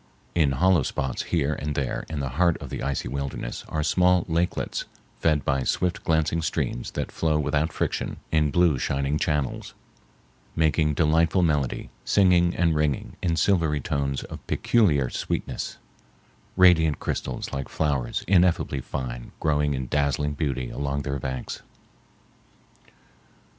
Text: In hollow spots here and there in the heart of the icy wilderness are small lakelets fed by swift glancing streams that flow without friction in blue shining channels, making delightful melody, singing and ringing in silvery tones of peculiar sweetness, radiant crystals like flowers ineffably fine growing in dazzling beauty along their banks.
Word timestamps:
In 0.33 0.53
hollow 0.53 0.81
spots 0.81 1.21
here 1.29 1.53
and 1.53 1.75
there 1.75 2.05
in 2.09 2.21
the 2.21 2.29
heart 2.39 2.57
of 2.57 2.71
the 2.71 2.81
icy 2.81 3.07
wilderness 3.07 3.63
are 3.69 3.83
small 3.83 4.25
lakelets 4.27 4.85
fed 5.19 5.45
by 5.45 5.61
swift 5.63 6.03
glancing 6.03 6.41
streams 6.41 6.89
that 6.97 7.11
flow 7.11 7.37
without 7.39 7.71
friction 7.71 8.17
in 8.31 8.49
blue 8.49 8.79
shining 8.79 9.19
channels, 9.19 9.75
making 10.55 10.95
delightful 10.95 11.43
melody, 11.43 11.91
singing 12.03 12.55
and 12.55 12.73
ringing 12.73 13.15
in 13.21 13.35
silvery 13.35 13.79
tones 13.79 14.23
of 14.23 14.39
peculiar 14.47 15.07
sweetness, 15.11 15.77
radiant 16.57 16.97
crystals 16.99 17.53
like 17.53 17.69
flowers 17.69 18.23
ineffably 18.27 18.81
fine 18.81 19.31
growing 19.39 19.75
in 19.75 19.85
dazzling 19.85 20.33
beauty 20.33 20.71
along 20.71 21.03
their 21.03 21.19
banks. 21.19 21.61